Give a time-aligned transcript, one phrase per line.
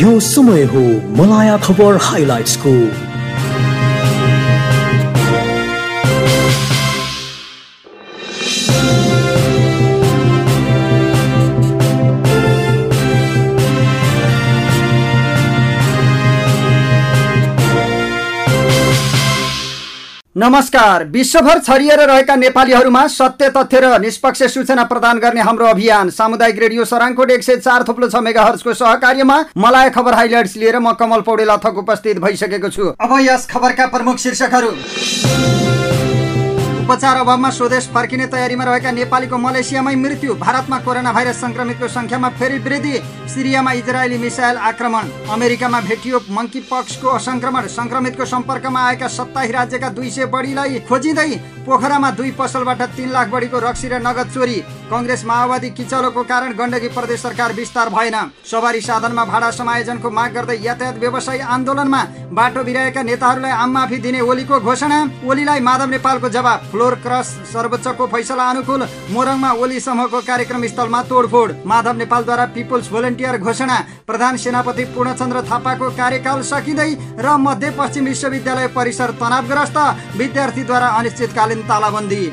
[0.00, 0.80] यो समय हो
[1.16, 2.72] मलाया खबर हाइलाइट्सको
[20.38, 26.58] नमस्कार। विश्वभर छरिएर रहेका नेपालीहरूमा सत्य तथ्य र निष्पक्ष सूचना प्रदान गर्ने हाम्रो अभियान सामुदायिक
[26.58, 30.92] रेडियो सराङकोट एक सय चार थुप्लो छ मेगा हर्सको सहकार्यमा मलाई खबर हाइलाइट्स लिएर म
[30.94, 34.70] कमल पौडेल अथक उपस्थित भइसकेको छु। अब यस खबरका प्रमुख शीर्षकहरू।
[36.88, 42.58] उपचार अभावमा स्वदेश फर्किने तयारीमा रहेका नेपालीको मलेसियामै मृत्यु। भारतमा कोरोना भाइरस संक्रमितको संख्यामा फेरि
[42.64, 42.94] वृद्धि।
[43.28, 50.10] सिरियामा इजरायली मिसाइल आक्रमण। अमेरिकामा भेटियो मङ्की पक्सको संक्रमण संक्रमितको सम्पर्कमा आएका सत्ताइस राज्यका दुई
[50.10, 51.28] सय बढीलाई खोजिँदै
[51.68, 56.88] पोखरामा दुई पसलबाट तीन लाख बढीको रक्सी र नगद चोरी। कङ्ग्रेस माओवादी किचलोको कारण गण्डकी
[56.88, 58.16] प्रदेश सरकार विस्तार भएन।
[58.48, 64.20] सवारी साधनमा भाडा समायोजनको माग गर्दै यातायात व्यवसायी आन्दोलनमा बाटो बिराएका नेताहरूलाई आम माफी दिने
[64.22, 70.66] ओलीको घोषणा। ओलीलाई माधव नेपालको जवाब फ्लोर क्रस सर्वोच्चको फैसला अनुकूल मोरङमा ओली समूहको कार्यक्रम
[70.66, 78.04] स्थलमा तोडफोड। माधव नेपालद्वारा पिपुल्स भोलिन्टियर घोषणा। प्रधान सेनापति पूर्णचन्द्र थापाको कार्यकाल सकिँदै र मध्यपश्चिम
[78.04, 79.78] विश्वविद्यालय परिसर तनावग्रस्त।
[80.16, 82.24] विद्यार्थीद्वारा अनिश्चितकालीन तालाबन्दी।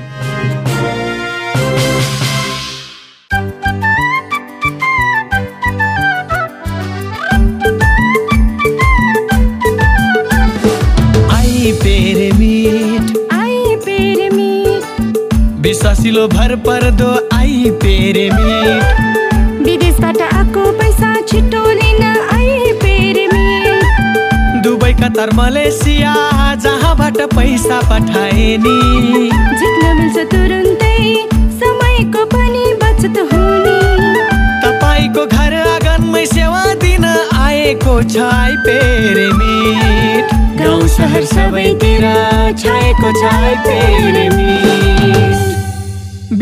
[15.86, 18.84] विश्वासिलो भर पर्दो आई पेरेमिट
[19.66, 22.02] विदेशबाट आएको पैसा छिटो लिन
[22.36, 23.84] आई पेरेमिट
[24.64, 26.14] दुबई कतार मलेसिया
[26.66, 28.76] जहाँबाट पैसा पठाए नि
[29.60, 30.98] झिक्न मिल्छ तुरुन्तै
[31.62, 33.78] समयको पनि बचत हुने।
[34.66, 37.06] तपाईँको घर आँगनमै सेवा दिन
[37.46, 42.12] आएको छ आई पेरेमिट गाउँ सहर सबैतिर
[42.66, 45.35] छाएको छ आई पेरेमिट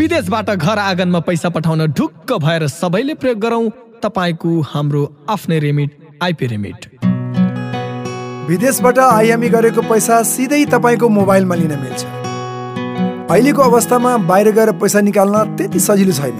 [0.04, 3.68] विदेशबाट घर आँगनमा पैसा पठाउन ढुक्क भएर सबैले प्रयोग गरौँ।
[4.02, 5.90] तपाईँको हाम्रो आफ्नै रेमिट
[6.22, 6.84] आइपी रेमिट
[8.48, 12.04] विदेशबाट आइएमई गरेको पैसा सिधै तपाईँको मोबाइलमा लिन मिल्छ।
[13.32, 16.36] अहिलेको अवस्थामा बाहिर गएर पैसा निकाल्न त्यति सजिलो छैन।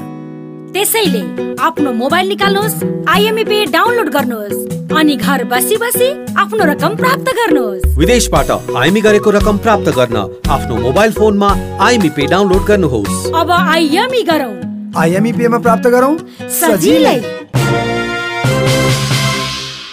[0.75, 1.25] त्यसैले
[1.65, 6.09] आफ्नो मोबाइल निकाल्नुहोस् आइएमई पे डाउनलोड गर्नुहोस्। अनि घर बसी बसी
[6.39, 10.17] आफ्नो रकम प्राप्त गर्नुहोस्। विदेशबाट आइएमई गरेको रकम प्राप्त गर्न
[10.50, 11.49] आफ्नो मोबाइल फोनमा
[11.81, 14.55] आइएमई पे डाउनलोड गर्नुहोस्। अब आइएमई गरौँ।
[14.97, 16.17] आइएमई पेमा प्राप्त गरौँ?
[16.50, 17.17] सजिलै।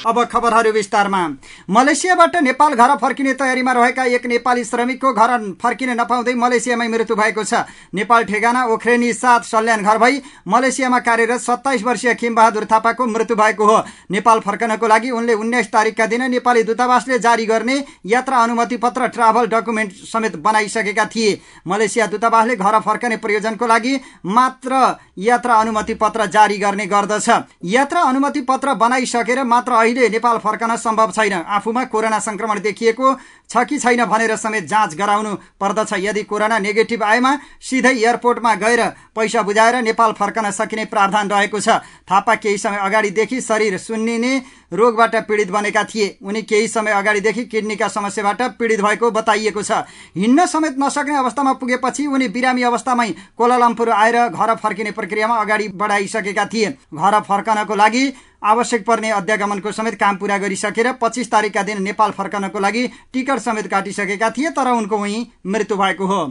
[0.02, 1.22] अब खबरहरू विस्तारमा।
[1.70, 5.32] मलेसियाबाट नेपाल घर फर्किने तयारीमा रहेका एक नेपाली श्रमिकको घर
[5.62, 7.54] फर्किन नपाउँदै मलेसियामै मृत्यु भएको छ।
[7.94, 13.66] नेपाल ठेगाना ओख्रेनी साथ सल्यान घर भई मलेसियामा कार्यरत सत्ताइस वर्षीय खिमबहादुर थापाको मृत्यु भएको
[13.66, 13.78] हो।
[14.12, 19.48] नेपाल फर्कनको लागि उनले उन्नाइस तारिकका दिन नेपाली दूतावासले जारी गर्ने यात्रा अनुमति पत्र ट्राभल
[19.48, 24.82] डकुमेन्ट समेत बनाइसकेका थिए। मलेसिया दूतावासले घर फर्कने प्रयोजनको लागि मात्र
[25.20, 27.30] यात्रा अनुमति पत्र जारी गर्ने गर्दछ।
[27.66, 33.08] यात्रा अनुमति पत्र बनाइसकेर मात्र अहिले नेपाल फर्कन सम्भव छैन। आफूमा कोरोना संक्रमण देखिएको
[33.50, 38.82] छ कि छैन भनेर समेत जाँच गराउनु पर्दछ। यदि कोरोना नेगेटिभ आएमा सिधै एयरपोर्टमा गएर
[39.12, 44.34] पैसा बुझाएर नेपाल फर्कन सकिने प्रावधान रहेको छ। थापा केही समय अगाडिदेखि शरीर सुन्निने
[44.72, 49.84] रोगबाट पीडित बनेका थिए। उनी केही समय अगाडिदेखि किडनीका समस्याबाट पीडित भएको बताइएको छ।
[50.16, 56.46] हिँड्न समेत नसक्ने अवस्थामा पुगेपछि उनी बिरामी अवस्थामै कोलालम्पुर आएर घर फर्किने प्रक्रियामा अगाडि बढाइसकेका
[56.46, 58.12] थिए। घर फर्कनको लागि
[58.44, 63.68] आवश्यक पर्ने अध्यागमनको समेत काम पूरा गरिसकेर पच्चिस तारिकका दिन नेपाल फर्कनको लागि टिकट समेत
[63.68, 66.26] काटिसकेका थिए तर उनको उही मृत्यु भएको हो।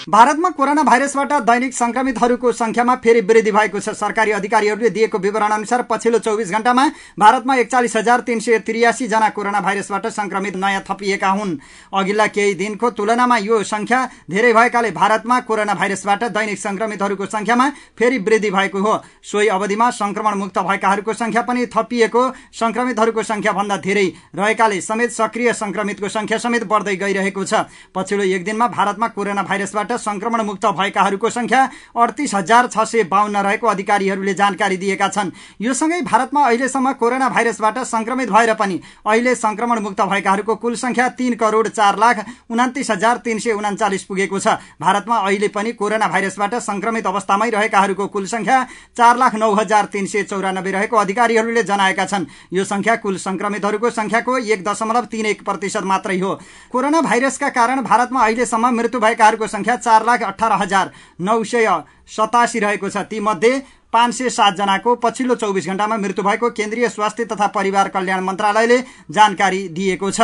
[0.00, 5.82] भारतमा कोरोना भाइरसबाट दैनिक संक्रमितहरूको संख्यामा फेरि वृद्धि भएको छ। सरकारी अधिकारीहरूले दिएको विवरण अनुसार
[5.82, 6.86] पछिल्लो चौबिस घण्टामा
[7.18, 11.56] भारतमा एकचालिस हजार तीन सय त्रियासी जना कोरोना भाइरसबाट संक्रमित नयाँ थपिएका हुन्।
[11.92, 17.68] अघिल्ला केही दिनको तुलनामा यो संख्या धेरै भएकाले भारतमा कोरोना भाइरसबाट दैनिक संक्रमितहरूको संख्यामा
[17.98, 22.22] फेरि वृद्धि भएको हो। सोही अवधिमा संक्रमण मुक्त भएकाहरूको संख्या पनि थपिएको
[22.54, 28.44] संक्रमितहरूको संख्या भन्दा धेरै रहेकाले समेत सक्रिय संक्रमितको संख्या समेत बढ्दै गइरहेको छ। पछिल्लो एक
[28.44, 31.62] दिनमा भारतमा कोरोना भाइरसबाट संक्रमण मुक्त भएकाहरूको संख्या
[31.96, 37.28] अडतिस हजार छ सय बाहन्न रहेको अधिकारीहरूले जानकारी दिएका छन्। यो सँगै भारतमा अहिलेसम्म कोरोना
[37.28, 42.90] भाइरसबाट संक्रमित भएर पनि अहिले संक्रमण मुक्त भएकाहरूको कुल संख्या तीन करोड़ चार लाख उनातिस
[42.90, 48.26] हजार तीन सय उनाचालिस पुगेको छ। भारतमा अहिले पनि कोरोना भाइरसबाट संक्रमित अवस्थामै रहेकाहरूको कुल
[48.26, 48.62] संख्या
[48.96, 53.90] चार लाख नौ हजार तीन सय चौरानब्बे रहेको अधिकारीहरूले जनाएका छन्। यो संख्या कुल संक्रमितहरूको
[53.90, 56.34] संख्याको एक दशमलव तीन एक प्रतिशत मात्रै हो।
[56.72, 60.90] कोरोना भाइरसका कारण भारतमा अहिलेसम्म मृत्यु भएकाहरूको संख्या चार लाख अठार हजार
[61.20, 61.68] नौ सय
[62.08, 63.52] सतासी रहेको छ। तीमध्ये
[63.92, 68.78] पाँच सय सातजनाको पछिल्लो चौबिस घण्टामा मृत्यु भएको केन्द्रीय स्वास्थ्य तथा परिवार कल्याण मन्त्रालयले
[69.10, 70.20] जानकारी दिएको छ।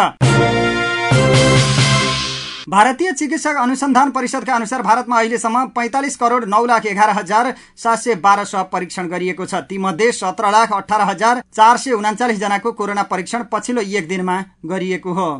[2.69, 8.15] भारतीय चिकित्सक अनुसन्धान परिषदका अनुसार भारतमा अहिलेसम्म पैंतालिस करोड़ नौ लाख एघार हजार सात सय
[8.19, 13.03] बाह्र स्वाब परीक्षण गरिएको छ। तीमध्ये सत्र लाख अठार हजार चार सय उनाचालिस जनाको कोरोना
[13.07, 15.31] परीक्षण पछिल्लो एक दिनमा गरिएको हो।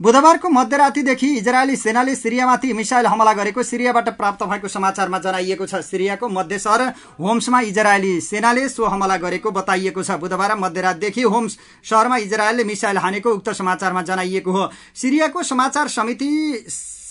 [0.00, 6.28] बुधबारको मध्यरातीदेखि इजरायली सेनाले सिरियामाथि मिसाइल हमला गरेको सिरियाबाट प्राप्त भएको समाचारमा जनाइएको छ। सिरियाको
[6.30, 6.82] मध्य सहर
[7.18, 13.30] होम्समा इजरायली सेनाले सो हमला गरेको बताइएको छ। बुधबार मध्यरातदेखि होम्स सहरमा इजरायलले मिसाइल हानेको
[13.32, 16.30] उक्त समाचारमा जनाइएको हो। सिरियाको समाचार समिति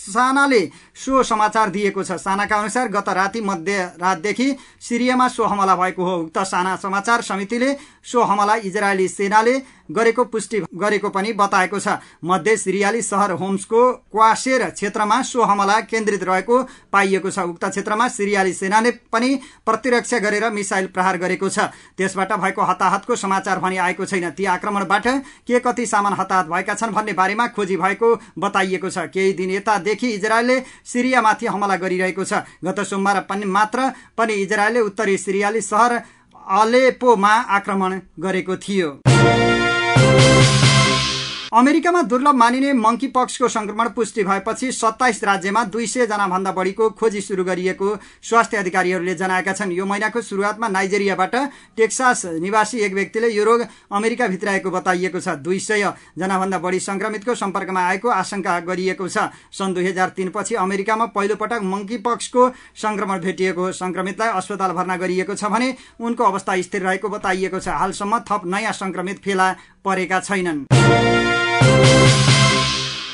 [0.07, 0.60] सानाले
[0.95, 4.48] सो समाचार दिएको छ। सानाका अनुसार गत राति मध्य रातदेखि
[4.80, 7.75] सिरियामा सो हमला भएको हो। उक्त साना समाचार समितिले
[8.07, 9.60] सो हमला इजरायली सेनाले
[9.92, 13.81] गरेको पुष्टि गरेको पनि बताएको छ। मध्य सिरियाली सहर होम्सको
[14.12, 16.62] क्वासेर क्षेत्रमा सो हमला केन्द्रित रहेको
[16.94, 19.30] पाइएको छ। उक्त क्षेत्रमा सिरियाली सेनाले पनि
[19.66, 21.60] प्रतिरक्षा गरेर मिसाइल प्रहार गरेको छ।
[21.98, 25.07] त्यसबाट भएको हताहतको समाचार भने आएको छैन। ती आक्रमणबाट
[25.48, 30.07] के कति सामान हताहत भएका छन् भन्ने बारेमा खोजी भएको बताइएको छ। केही दिन यतादेखि
[30.10, 36.01] इजरायलले सिरियामाथि हमला गरिरहेको छ। गत सोमबार पनि मात्र पनि इजरायलले उत्तरी सिरियाली सहर
[36.57, 39.16] अलेपोमा आक्रमण गरेको थियो।
[41.47, 46.89] अमेरिकामा दुर्लभ मानिने मंकी पक्सको संक्रमण पुष्टि भएपछि सत्ताइस राज्यमा दुई सय जना भन्दा बढीको
[46.91, 51.35] खोजी शुरू गरिएको स्वास्थ्य अधिकारीहरूले जनाएका छन्। यो महिनाको शुरूआतमा नाइजेरियाबाट
[51.77, 57.35] टेक्सास निवासी एक व्यक्तिले यो रोग अमेरिका भित्राएको बताइएको छ। दुई सय जनाभन्दा बढी संक्रमितको
[57.35, 63.19] सम्पर्कमा आएको आशंका गरिएको छ। सन् दुई हजार तीनपछि अमेरिकामा पहिलो पटक मंकी पक्सको संक्रमण
[63.23, 68.19] भेटिएको हो संक्रमितलाई अस्पताल भर्ना गरिएको छ भने उनको अवस्था स्थिर रहेको बताइएको छ। हालसम्म
[68.27, 69.51] थप नयाँ संक्रमित फेला
[69.85, 70.76] परेका छैनन्।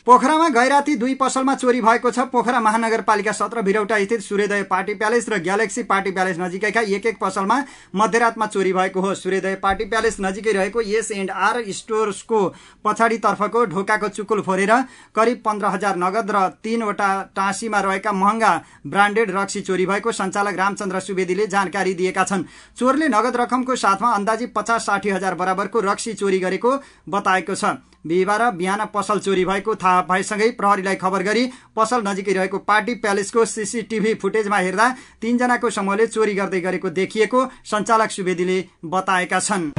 [0.07, 5.29] पोखरामा गैराती दुई पसलमा चोरी भएको छ। पोखरा महानगरपालिका सत्र भिरौटा स्थित सूर्योदय पार्टी प्यालेस
[5.29, 7.63] र ग्यालेक्सी पार्टी प्यालेस नजिकैका एक एक पसलमा
[7.95, 12.41] मध्यरातमा चोरी भएको हो। सूर्योदय पार्टी प्यालेस नजिकै रहेको एस एन्ड आर स्टोर्सको
[12.85, 14.73] पछाडि तर्फको ढोकाको चुकुल फोरेर
[15.15, 18.51] करिब पन्ध्र हजार नगद र तीनवटा टाँसीमा रहेका महँगा
[18.85, 22.43] ब्रान्डेड रक्सी चोरी भएको सञ्चालक रामचन्द्र सुवेदीले जानकारी दिएका छन्।
[22.75, 26.77] चोरले नगद रकमको साथमा अन्दाजी पचास साठी हजार बराबरको रक्सी चोरी गरेको
[27.09, 31.43] बताएको छ। बिहिबार बिहान पसल चोरी भएको थाहा भएसँगै प्रहरीलाई खबर गरी
[31.75, 34.89] पसल नजिकै रहेको पार्टी प्यालेसको सीसीटीभी फुटेजमा हेर्दा
[35.21, 38.57] तीनजनाको समूहले चोरी गर्दै गरेको देखिएको सञ्चालक सुवेदीले
[38.87, 39.71] बताएका छन्।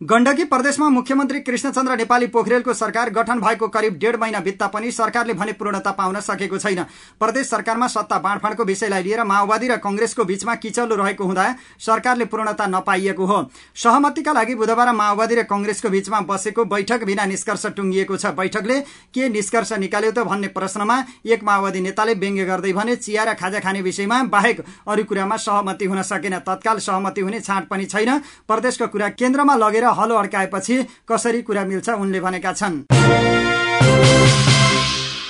[0.00, 5.32] गण्डकी प्रदेशमा मुख्यमन्त्री कृष्णचन्द्र नेपाली पोखरेलको सरकार गठन भएको करिब डेढ महिना बित्ता पनि सरकारले
[5.32, 6.82] भने पूर्णता पाउन सकेको छैन।
[7.20, 11.46] प्रदेश सरकारमा सत्ता बाँडफाँडको विषयलाई लिएर माओवादी र कंग्रेसको बीचमा किचल्लो रहेको हुँदा
[11.80, 13.38] सरकारले पूर्णता नपाइएको हो।
[13.74, 18.80] सहमतिका लागि बुधबार माओवादी र कंग्रेसको बीचमा बसेको बैठक बिना निष्कर्ष टुङ्गिएको छ। बैठकले
[19.16, 23.64] के निष्कर्ष निकाल्यो त भन्ने प्रश्नमा एक माओवादी नेताले व्यङ्ग्य गर्दै भने चिया र खाजा
[23.64, 28.86] खाने विषयमा बाहेक अरू कुरामा सहमति हुन सकेन। तत्काल सहमति हुने छाँट पनि छैन। प्रदेशको
[28.88, 33.25] कुरा केन्द्रमा लगेर हलो अड्काएपछि कसरी कुरा मिल्छ उनले भनेका छन्।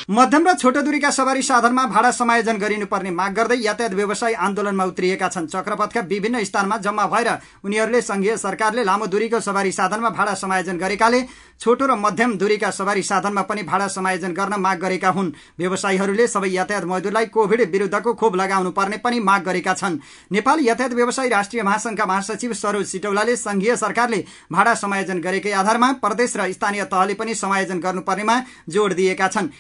[0.09, 5.29] मध्यम र छोटो दूरीका सवारी साधनमा भाडा समायोजन गरिनुपर्ने माग गर्दै यातायात व्यवसायी आन्दोलनमा उत्रिएका
[5.29, 7.31] छन्। चक्रपथका विभिन्न स्थानमा जम्मा भएर
[7.67, 11.23] उनीहरूले संघीय सरकारले लामो दूरीको सवारी साधनमा भाडा समायोजन गरेकाले
[11.61, 16.49] छोटो र मध्यम दूरीका सवारी साधनमा पनि भाडा समायोजन गर्न माग गरेका हुन्। व्यवसायीहरूले सबै
[16.51, 19.99] यातायात मजदुरलाई कोभिड विरुद्धको खोप लगाउनु पर्ने पनि माग गरेका छन्।
[20.31, 26.37] नेपाल यातायात व्यवसायी राष्ट्रिय महासंघका महासचिव सरोज सिटौलाले संघीय सरकारले भाडा समायोजन गरेकै आधारमा प्रदेश
[26.37, 29.51] र स्थानीय तहले पनि समायोजन गर्नुपर्नेमा जोड़ दिएका छन्।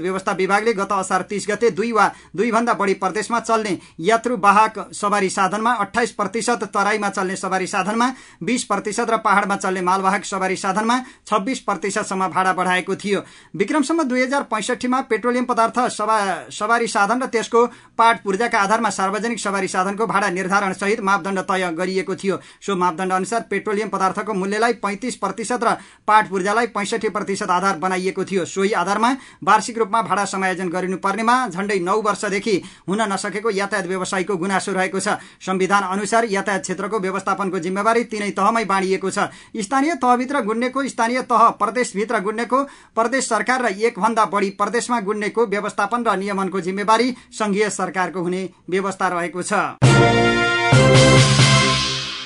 [0.00, 4.78] व्यवस्था विभागले गत असार तीस गते दुई वा दुई भन्दा बढी प्रदेशमा चल्ने यात्रु वाहक
[4.94, 10.56] सवारी साधनमा अठाइस प्रतिशत तराईमा चल्ने सवारी साधनमा बीस प्रतिशत र पहाड़मा चल्ने मालवाहक सवारी
[10.56, 13.20] साधनमा छब्बीस प्रतिशतसम्म भाडा बढाएको थियो।
[13.54, 15.78] विक्रमसम्म दुई हजार पैंसठीमा पेट्रोलियम पदार्थ
[16.50, 17.66] सवारी साधन र त्यसको
[17.98, 23.12] पाट पूर्जाका आधारमा सार्वजनिक सवारी साधनको भाडा निर्धारण सहित मापदण्ड तय गरिएको थियो। सो मापदण्ड
[23.12, 28.72] अनुसार पेट्रोलियम पदार्थको मूल्यलाई पैंतिस प्रतिशत र पाट पूर्जालाई पैंसठी प्रतिशत आधार बनाइएको थियो। सोही
[28.74, 29.10] आधारमा
[29.44, 32.56] वार्षिक रूपमा भाडा समायोजन गरिनुपर्नेमा झण्डै नौ वर्षदेखि
[32.88, 38.64] हुन नसकेको यातायात व्यवसायीको गुनासो रहेको छ। संविधान अनुसार यातायात क्षेत्रको व्यवस्थापनको जिम्मेवारी तिनै तहमै
[38.64, 39.28] बाँडिएको छ।
[39.60, 42.62] स्थानीय तहभित्र गुन्नेको स्थानीय तह प्रदेशभित्र गुन्नेको
[42.96, 49.08] प्रदेश सरकार र एकभन्दा बढी प्रदेशमा गुन्नेको व्यवस्थापन र नियमनको जिम्मेवारी संघीय सरकारको हुने व्यवस्था
[49.08, 50.33] रहेको छ।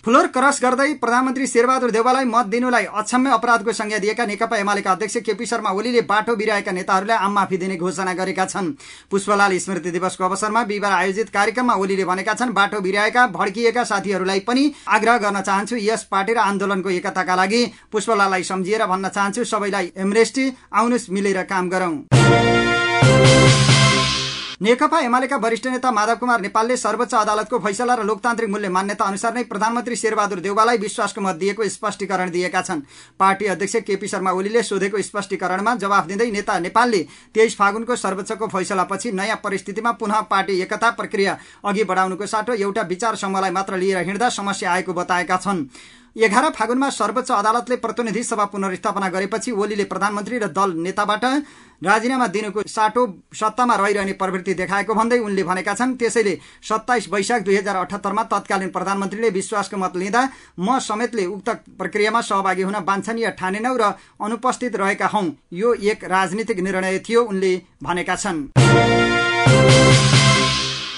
[0.04, 5.16] फ्लोर क्रस गर्दै प्रधानमन्त्री शेरबहादुर देवालाई मत दिनुलाई अक्षम्य अपराधको संज्ञा दिएका नेकपा एमालेका अध्यक्ष
[5.26, 8.72] केपी शर्मा ओलीले बाटो बिराएका नेताहरूलाई आम माफी दिने घोषणा गरेका छन्।
[9.10, 14.72] पुष्पलाल स्मृति दिवसको अवसरमा बिहिबार आयोजित कार्यक्रममा ओलीले भनेका छन् बाटो बिराएका भड्किएका साथीहरूलाई पनि
[14.88, 20.46] आग्रह गर्न चाहन्छु यस पार्टी र आन्दोलनको एकताका लागि पुष्पलाललाई सम्झिएर भन्न चाहन्छु सबैलाई एमरेस्टी
[20.74, 21.94] आउनुहोस् मिलेर काम गरौं।
[24.60, 29.34] नेकपा एमालेका वरिष्ठ नेता माधव कुमार नेपालले सर्वोच्च अदालतको फैसला र लोकतान्त्रिक मूल्य मान्यता अनुसार
[29.34, 32.80] नै प्रधानमन्त्री शेरबहादुर देउवालाई विश्वासको मत दिएको स्पष्टीकरण दिएका छन्।
[33.20, 37.02] पार्टी अध्यक्ष केपी शर्मा ओलीले सोधेको स्पष्टीकरणमा जवाफ दिँदै नेता नेपालले
[37.34, 43.16] तेइस फागुनको सर्वोच्चको फैसलापछि नयाँ परिस्थितिमा पुनः पार्टी एकता प्रक्रिया अघि बढाउनुको साटो एउटा विचार
[43.16, 45.66] समूहलाई मात्र लिएर हिँड्दा समस्या आएको बताएका छन्।
[46.18, 51.24] एघार फागुनमा सर्वोच्च अदालतले प्रतिनिधि सभा पुनर्स्थापना गरेपछि ओलीले प्रधानमन्त्री र दल नेताबाट
[51.82, 57.56] राजीनामा दिनुको साटो सत्तामा रहिरहने प्रवृत्ति देखाएको भन्दै उनले भनेका छन्। त्यसैले सत्ताइस वैशाख दुई
[57.56, 61.48] हजार अठहत्तरमा तत्कालीन प्रधानमन्त्रीले विश्वासको मत लिँदा म समेतले उक्त
[61.78, 65.22] प्रक्रियामा सहभागी हुन वाञ्छनीय ठानेनौ र अनुपस्थित रहेका हौ।
[65.54, 70.17] यो एक राजनीतिक निर्णय थियो उनले भनेका छन्।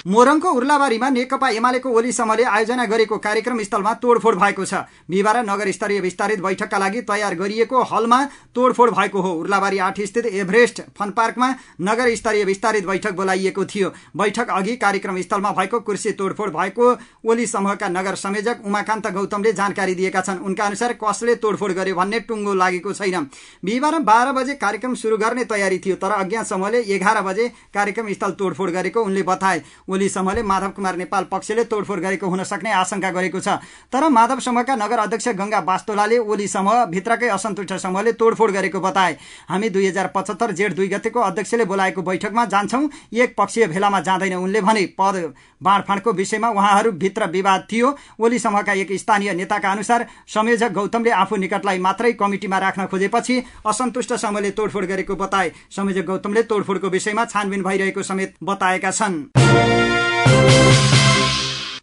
[0.01, 5.71] मोरङको उर्लाबारीमा नेकपा एमालेको ओली समूहले आयोजना गरेको कार्यक्रम स्थलमा तोडफोड भएको छ। बिहिबार नगर
[5.71, 8.21] स्तरीय विस्तारित बैठकका लागि तयार गरिएको हलमा
[8.55, 11.49] तोडफोड भएको हो। उर्लाबारी आठ स्थित एभरेस्ट फन पार्कमा
[11.83, 16.89] नगर स्तरीय विस्तारित बैठक बोलाइएको थियो। बैठक अघि कार्यक्रम स्थलमा भएको कुर्सी तोडफोड भएको
[17.29, 22.21] ओली समूहका नगर संयोजक उमाकान्त गौतमले जानकारी दिएका छन्। उनका अनुसार कसले तोडफोड गर्यो भन्ने
[22.25, 23.29] टुङ्गो लागेको छैन।
[23.61, 28.31] बिहिबार बाह्र बजे कार्यक्रम शुरू गर्ने तयारी थियो तर अज्ञात समूहले एघार बजे कार्यक्रम स्थल
[28.41, 33.11] तोडफोड गरेको उनले बताए। ओली समूहले माधव कुमार नेपाल पक्षले तोडफोड गरेको हुन सक्ने आशंका
[33.11, 33.59] गरेको छ।
[33.93, 39.17] तर माधव समूहका नगर अध्यक्ष गंगा बास्तोलाले ओली समूह भित्रकै असन्तुष्ट समूहले तोडफोड गरेको बताए।
[39.49, 44.35] हामी दुई हजार पचहत्तर जेठ दुई गतेको अध्यक्षले बोलाएको बैठकमा जान्छौं एक पक्षीय भेलामा जाँदैन
[44.37, 50.07] उनले भने पद बाँडफाँडको विषयमा उहाँहरू भित्र विवाद थियो। ओली समूहका एक स्थानीय नेताका अनुसार
[50.29, 56.43] संयोजक गौतमले आफू निकटलाई मात्रै कमिटीमा राख्न खोजेपछि असन्तुष्ट समूहले तोडफोड गरेको बताए। संयोजक गौतमले
[56.45, 59.80] तोडफोडको विषयमा छानबिन भइरहेको समेत बताएका छन्।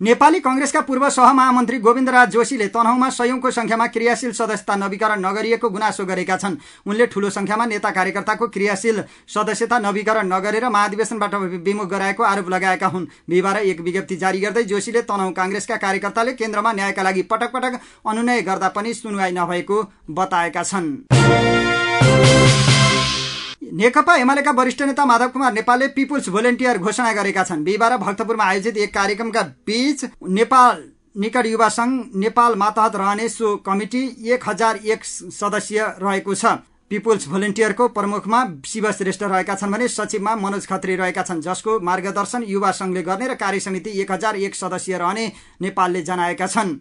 [0.02, 6.38] नेपाली कंग्रेसका पूर्व सहमहामन्त्री गोविन्दराज जोशीले तनहुमा सयौंको संख्यामा क्रियाशील सदस्यता नवीकरण नगरिएको गुनासो गरेका
[6.38, 11.36] छन्। उनले ठूलो संख्यामा नेता कार्यकर्ताको क्रियाशील सदस्यता नवीकरण नगरेर महाधिवेशनबाट
[11.66, 16.74] विमुख गराएको आरोप लगाएका हुन्। बिहिबार एक विज्ञप्ति जारी गर्दै जोशीले तनहु कांग्रेसका कार्यकर्ताले केन्द्रमा
[16.74, 21.17] न्यायका लागि पटक पटक अनुनय गर्दा पनि सुनवाई नभएको बताएका छन्।
[23.78, 28.78] नेकपा एमालेका वरिष्ठ नेता माधव कुमार नेपालले पिपुल्स भोलिन्टियर घोषणा गरेका छन्। बिहिबार भक्तपुरमा आयोजित
[28.78, 30.06] एक कार्यक्रमका बीच
[30.38, 30.82] नेपाल
[31.16, 34.02] निकट युवा संघ नेपाल मातहत रहने सो कमिटी
[34.34, 36.58] एक हजार एक सदस्य रहेको छ।
[36.92, 42.44] पिपुल्स भोलिन्टियरको प्रमुखमा शिव श्रेष्ठ रहेका छन् भने सचिवमा मनोज खत्री रहेका छन् जसको मार्गदर्शन
[42.48, 45.32] युवा संघले गर्ने र कार्य समिति एक हजार एक सदस्य रहने
[45.62, 46.80] नेपालले जनाएका छन्।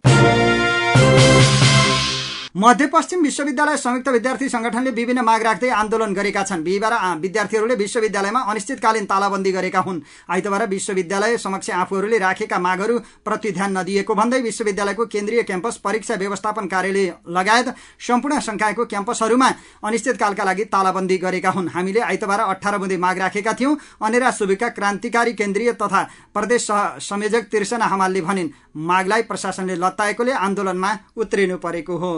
[2.56, 9.04] मध्यपश्चिम विश्वविद्यालय संयुक्त विद्यार्थी संगठनले विभिन्न माग राख्दै आन्दोलन गरेका छन्। बिहिबार विद्यार्थीहरूले विश्वविद्यालयमा अनिश्चितकालीन
[9.04, 15.42] तालाबन्दी गरेका हुन्। आइतबार विश्वविद्यालय समक्ष आफूहरूले राखेका मागहरू प्रति ध्यान नदिएको भन्दै विश्वविद्यालयको केन्द्रीय
[15.42, 17.68] क्याम्पस परीक्षा व्यवस्थापन कार्यालय लगायत
[18.00, 19.48] सम्पूर्ण संकायको क्याम्पसहरूमा
[19.84, 25.32] अनिश्चितकालका लागि तालाबन्दी गरेका हुन्। हामीले आइतबार अठार बुँदे माग राखेका थियौं। अनेरा सुविका क्रान्तिकारी
[25.34, 26.02] केन्द्रीय तथा
[26.34, 26.66] प्रदेश
[27.04, 28.50] संयोजक तिर्सना हमालले भनिन्
[28.88, 32.14] मागलाई प्रशासनले लत्ताएकोले आन्दोलनमा उत्रिनु परेको हो।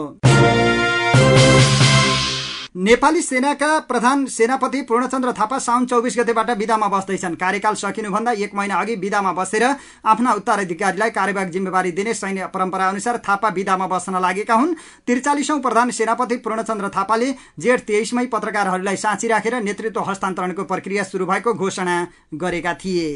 [2.79, 8.75] नेपाली सेनाका प्रधान सेनापति पूर्णचन्द्र थापा साउन चौबिस गतेबाट विदामा बस्दैछन्। कार्यकाल सकिनुभन्दा एक महिना
[8.75, 9.63] अघि विदामा बसेर
[10.05, 14.73] आफ्ना उत्तराधिकारीलाई कार्यवाहक जिम्मेवारी दिने सैन्य परम्परा अनुसार थापा विदामा बस्न लागेका हुन्।
[15.07, 21.53] त्रिचालिसौं प्रधान सेनापति पूर्णचन्द्र थापाले जेठ तेइसमै पत्रकारहरूलाई साँची राखेर नेतृत्व हस्तान्तरणको प्रक्रिया शुरू भएको
[21.53, 21.95] घोषणा
[22.35, 23.09] गरेका थिए।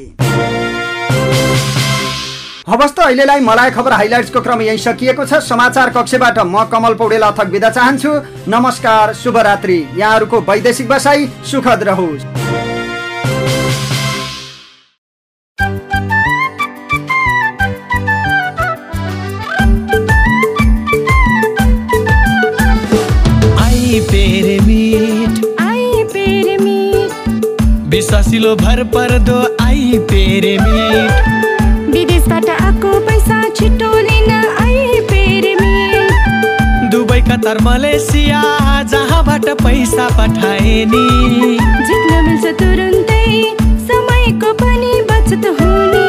[2.68, 7.22] हवस् त अहिलेलाई मलाई खबर हाइलाइट्सको क्रम यही सकिएको छ। समाचार कक्षबाट म कमल पौडेल
[7.22, 8.12] अथक बिदा चाहन्छु।
[8.48, 12.24] नमस्कार शुभरात्रि। यहाँहरूको वैदेशिक बसाई सुखद रहोस्।
[27.92, 30.58] विश्वासिलो भर पर्दो आई पेरे
[33.58, 34.32] छिटो लिन
[34.62, 34.78] आई
[36.94, 38.42] दुबई कतार मलेसिया
[38.92, 41.04] जहाँबाट पैसा पठाए नि
[41.88, 43.26] जित्न मिल्छ तुरुन्तै
[43.90, 46.06] समयको पनि बचत हुने।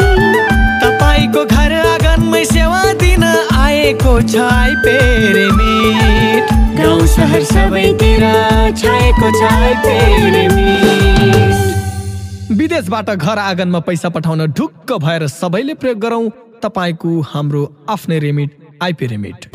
[0.82, 4.72] तपाईँको घर आँगनमै सेवा दिन आएको छ आई
[6.78, 8.24] गाउँ सहर सबैतिर
[8.82, 9.74] छाएको छ आई
[12.74, 18.50] विदेशबाट घर आँगनमा पैसा पठाउन ढुक्क भएर सबैले प्रयोग गरौँ। तपाईँको हाम्रो आफ्नै रेमिट
[18.82, 19.46] आइपी रेमिट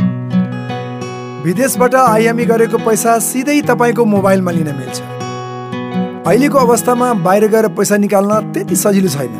[1.43, 5.01] विदेशबाट आइएमई गरेको पैसा सिधै तपाईँको मोबाइलमा लिन मिल्छ।
[6.23, 9.35] अहिलेको अवस्थामा बाहिर गएर पैसा निकाल्न त्यति सजिलो छैन।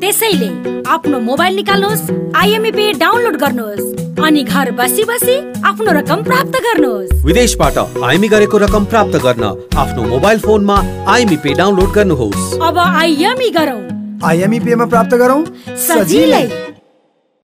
[0.00, 0.46] त्यसैले
[0.88, 5.34] आफ्नो मोबाइल निकाल्नुहोस् आइएमई पे डाउनलोड गर्नुहोस् अनि घर बसी बसी
[5.70, 9.44] आफ्नो रकम प्राप्त गर्नुहोस्। विदेशबाट आइमी गरेको रकम प्राप्त गर्न
[9.76, 10.76] आफ्नो मोबाइल फोनमा
[11.14, 13.80] आइमी पे डाउनलोड गर्नुहोस्। अब आइएमई गरौँ।
[14.24, 15.44] आइएमई पेमा प्राप्त गरौँ?
[15.84, 16.44] सजिलै।